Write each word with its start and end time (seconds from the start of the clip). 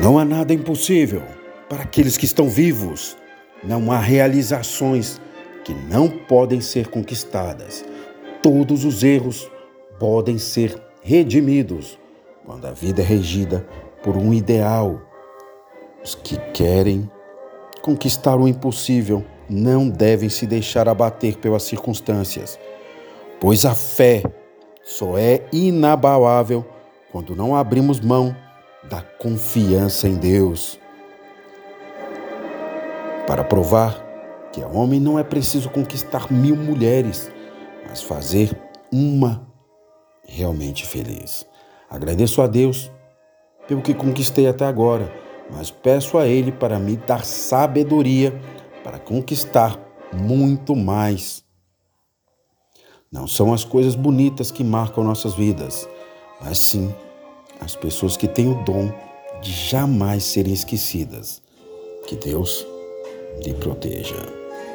Não 0.00 0.16
há 0.16 0.24
nada 0.24 0.54
impossível 0.54 1.22
para 1.68 1.82
aqueles 1.82 2.16
que 2.16 2.24
estão 2.24 2.48
vivos. 2.48 3.16
Não 3.64 3.90
há 3.90 3.98
realizações 3.98 5.20
que 5.64 5.74
não 5.74 6.08
podem 6.08 6.60
ser 6.60 6.86
conquistadas. 6.86 7.84
Todos 8.40 8.84
os 8.84 9.02
erros 9.02 9.50
podem 9.98 10.38
ser 10.38 10.80
redimidos 11.02 11.98
quando 12.46 12.66
a 12.66 12.70
vida 12.70 13.02
é 13.02 13.04
regida 13.04 13.66
por 14.00 14.16
um 14.16 14.32
ideal. 14.32 15.02
Os 16.02 16.14
que 16.14 16.36
querem 16.52 17.10
conquistar 17.82 18.36
o 18.36 18.46
impossível 18.46 19.24
não 19.50 19.88
devem 19.88 20.28
se 20.28 20.46
deixar 20.46 20.88
abater 20.88 21.38
pelas 21.38 21.64
circunstâncias, 21.64 22.56
pois 23.40 23.64
a 23.64 23.74
fé 23.74 24.22
só 24.84 25.18
é 25.18 25.42
inabalável 25.52 26.64
quando 27.10 27.34
não 27.34 27.56
abrimos 27.56 27.98
mão 27.98 28.36
da 28.84 29.02
confiança 29.02 30.08
em 30.08 30.14
Deus. 30.14 30.78
Para 33.26 33.44
provar 33.44 34.04
que 34.52 34.62
ao 34.62 34.74
homem 34.74 35.00
não 35.00 35.18
é 35.18 35.24
preciso 35.24 35.68
conquistar 35.70 36.32
mil 36.32 36.56
mulheres, 36.56 37.30
mas 37.88 38.02
fazer 38.02 38.56
uma 38.92 39.46
realmente 40.26 40.86
feliz. 40.86 41.46
Agradeço 41.90 42.40
a 42.42 42.46
Deus 42.46 42.90
pelo 43.66 43.82
que 43.82 43.94
conquistei 43.94 44.46
até 44.46 44.64
agora, 44.64 45.12
mas 45.50 45.70
peço 45.70 46.16
a 46.18 46.26
Ele 46.26 46.52
para 46.52 46.78
me 46.78 46.96
dar 46.96 47.24
sabedoria 47.24 48.38
para 48.82 48.98
conquistar 48.98 49.78
muito 50.12 50.74
mais. 50.74 51.44
Não 53.10 53.26
são 53.26 53.52
as 53.52 53.64
coisas 53.64 53.94
bonitas 53.94 54.50
que 54.50 54.62
marcam 54.62 55.02
nossas 55.02 55.34
vidas, 55.34 55.88
mas 56.40 56.58
sim 56.58 56.94
as 57.60 57.76
pessoas 57.76 58.16
que 58.16 58.28
têm 58.28 58.50
o 58.50 58.64
dom 58.64 58.92
de 59.40 59.52
jamais 59.52 60.24
serem 60.24 60.52
esquecidas. 60.52 61.40
Que 62.06 62.16
Deus 62.16 62.66
lhe 63.44 63.54
proteja. 63.54 64.47